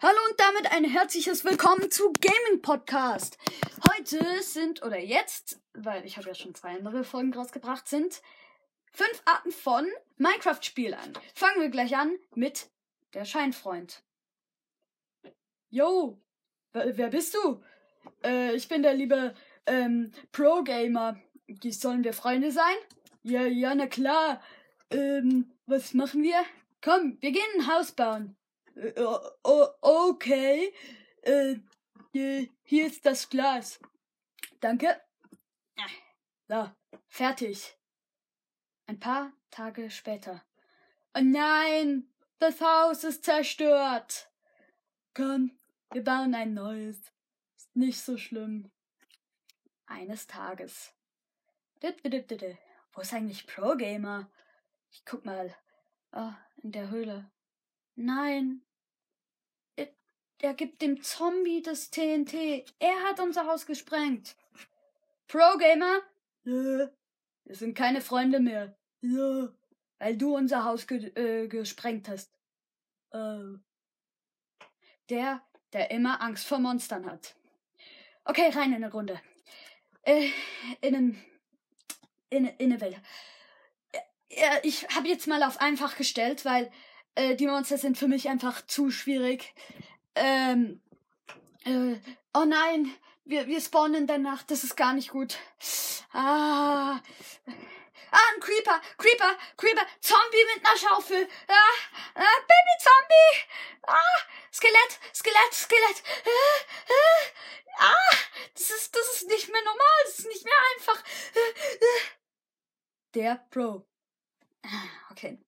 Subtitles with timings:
[0.00, 3.36] Hallo und damit ein herzliches Willkommen zu Gaming Podcast.
[3.90, 8.22] Heute sind, oder jetzt, weil ich habe ja schon zwei andere Folgen rausgebracht, sind
[8.92, 9.88] fünf Arten von
[10.18, 11.14] Minecraft-Spielern.
[11.34, 12.70] Fangen wir gleich an mit
[13.12, 14.04] der Scheinfreund.
[15.68, 16.22] Yo,
[16.72, 17.60] wer, bist du?
[18.22, 19.34] Äh, ich bin der liebe
[19.66, 21.20] ähm, Pro-Gamer.
[21.70, 22.76] Sollen wir Freunde sein?
[23.24, 24.40] Ja, ja, na klar.
[24.90, 26.44] Ähm, was machen wir?
[26.80, 28.37] Komm, wir gehen ein Haus bauen.
[28.78, 28.92] Äh,
[29.80, 30.72] okay.
[31.22, 31.56] Äh,
[32.12, 33.80] hier ist das Glas.
[34.60, 35.00] Danke.
[36.48, 36.70] So,
[37.08, 37.76] fertig.
[38.86, 40.44] Ein paar Tage später.
[41.14, 44.30] Oh nein, das Haus ist zerstört.
[45.14, 45.58] Komm,
[45.92, 46.98] wir bauen ein neues.
[47.56, 48.70] Ist nicht so schlimm.
[49.86, 50.94] Eines Tages.
[51.80, 54.30] Wo ist eigentlich Pro Gamer?
[54.90, 55.54] Ich guck mal.
[56.12, 56.32] Oh,
[56.62, 57.30] in der Höhle.
[57.96, 58.62] Nein,
[60.40, 62.64] der gibt dem Zombie das TNT.
[62.78, 64.36] Er hat unser Haus gesprengt.
[65.26, 66.00] Pro Gamer?
[66.44, 66.90] Ja.
[67.44, 68.76] Wir sind keine Freunde mehr.
[69.00, 69.48] Ja.
[69.98, 72.32] Weil du unser Haus ge äh, gesprengt hast.
[73.10, 73.58] Äh.
[75.08, 77.34] Der, der immer Angst vor Monstern hat.
[78.24, 79.20] Okay, rein in eine Runde.
[80.02, 80.30] Äh,
[80.82, 81.24] in einen,
[82.30, 82.96] in, in eine Welt.
[84.30, 86.70] Ja, ich habe jetzt mal auf einfach gestellt, weil
[87.14, 89.54] äh, die Monster sind für mich einfach zu schwierig.
[90.18, 90.80] Ähm,
[91.64, 91.96] äh,
[92.34, 92.92] oh nein,
[93.24, 95.38] wir, wir spawnen in der Nacht, das ist gar nicht gut.
[96.12, 97.00] Ah,
[98.10, 101.28] Ah, ein Creeper, Creeper, Creeper, Zombie mit einer Schaufel.
[101.46, 101.54] Ah,
[102.14, 103.30] ah Baby-Zombie.
[103.86, 104.18] Ah,
[104.52, 106.02] Skelett, Skelett, Skelett.
[106.24, 106.90] Ah,
[107.80, 108.16] ah, ah,
[108.54, 111.02] das ist, das ist nicht mehr normal, das ist nicht mehr einfach.
[113.14, 113.86] Der Pro.
[115.10, 115.38] Okay.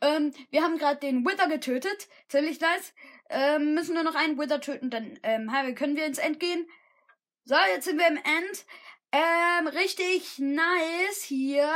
[0.00, 2.08] Ähm, wir haben gerade den Wither getötet.
[2.28, 2.92] Ziemlich nice.
[3.28, 6.68] Ähm, müssen nur noch einen Wither töten, dann ähm, können wir ins End gehen.
[7.44, 8.66] So, jetzt sind wir im End.
[9.12, 11.70] Ähm, richtig nice hier.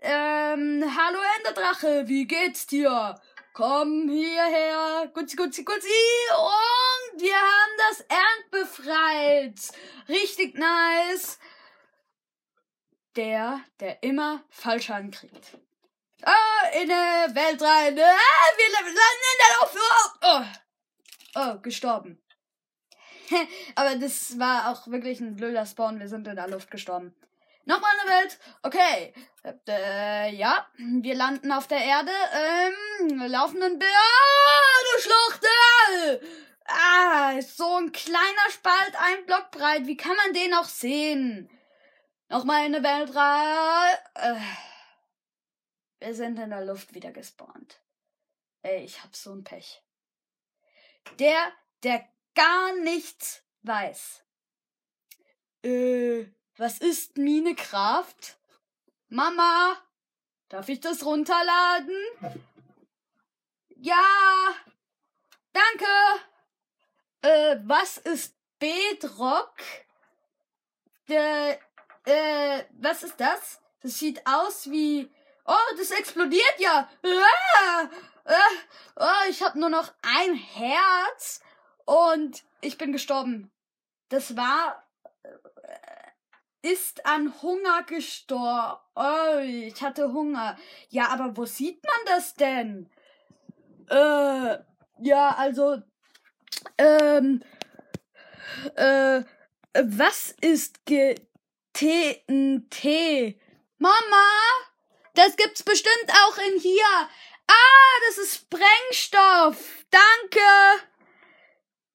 [0.00, 3.20] Ähm, hallo Enderdrache, wie geht's dir?
[3.54, 5.10] Komm hierher.
[5.14, 5.88] Gutzi, gutzi, gutzi.
[6.36, 9.60] Und wir haben das End befreit.
[10.08, 11.40] Richtig nice.
[13.16, 15.58] Der, der immer Fallschaden kriegt.
[16.24, 17.98] Ah, in eine Welt rein.
[17.98, 19.76] Ah, wir landen in der Luft.
[20.22, 20.26] Oh.
[20.26, 20.44] oh.
[21.34, 22.20] Oh, gestorben.
[23.74, 26.00] Aber das war auch wirklich ein blöder Spawn.
[26.00, 27.14] Wir sind in der Luft gestorben.
[27.64, 28.38] Nochmal eine Welt.
[28.62, 29.12] Okay.
[29.68, 32.10] Äh, ja, wir landen auf der Erde.
[32.32, 35.46] Ähm, laufenden Be ah, du Schlucht.
[36.66, 39.86] Ah, so ein kleiner Spalt, ein Block breit.
[39.86, 41.50] Wie kann man den auch sehen?
[42.30, 43.96] Nochmal eine Welt rein.
[44.14, 44.40] Äh,
[46.14, 47.80] sind in der Luft wieder gespawnt.
[48.62, 49.82] Ey, ich hab so ein Pech.
[51.18, 51.52] Der,
[51.82, 54.24] der gar nichts weiß.
[55.64, 56.26] Äh,
[56.56, 58.36] was ist Minecraft?
[59.08, 59.76] Mama,
[60.48, 61.96] darf ich das runterladen?
[63.76, 64.54] Ja,
[65.52, 65.86] danke.
[67.22, 69.54] Äh, was ist Bedrock?
[71.08, 71.56] Äh,
[72.04, 73.60] äh, was ist das?
[73.80, 75.10] Das sieht aus wie.
[75.48, 76.88] Oh, das explodiert ja.
[77.02, 77.88] Ah!
[78.96, 81.40] Oh, ich habe nur noch ein Herz
[81.86, 83.50] und ich bin gestorben.
[84.10, 84.86] Das war
[85.22, 88.76] äh, ist an Hunger gestorben.
[88.94, 90.58] Oh, ich hatte Hunger.
[90.90, 92.90] Ja, aber wo sieht man das denn?
[93.88, 94.58] Äh,
[95.00, 95.80] ja, also,
[96.76, 97.42] ähm,
[98.74, 99.22] äh,
[99.72, 101.24] was ist TNT?
[103.78, 104.26] Mama,
[105.18, 107.08] das gibt's bestimmt auch in hier.
[107.48, 109.84] Ah, das ist Sprengstoff.
[109.90, 110.40] Danke.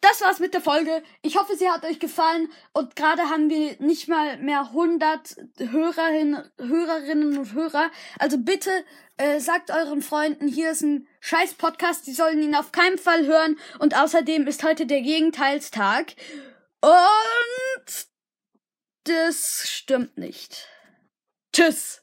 [0.00, 1.02] Das war's mit der Folge.
[1.20, 2.50] Ich hoffe, sie hat euch gefallen.
[2.72, 7.90] Und gerade haben wir nicht mal mehr 100 Hörerinnen, Hörerinnen und Hörer.
[8.18, 8.86] Also bitte
[9.18, 12.06] äh, sagt euren Freunden, hier ist ein scheiß Podcast.
[12.06, 13.58] Die sollen ihn auf keinen Fall hören.
[13.78, 16.14] Und außerdem ist heute der Gegenteilstag.
[16.80, 18.06] Und
[19.04, 20.66] das stimmt nicht.
[21.52, 22.00] Tschüss.